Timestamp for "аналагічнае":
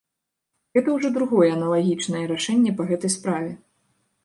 1.57-2.25